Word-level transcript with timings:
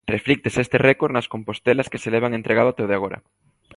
Reflíctese 0.15 0.59
este 0.65 0.77
récord 0.89 1.11
nas 1.15 1.29
compostelas 1.33 1.89
que 1.91 2.01
se 2.03 2.13
levan 2.15 2.33
entregado 2.33 2.69
ata 2.71 2.85
o 2.85 2.89
de 2.89 2.95
agora. 2.97 3.17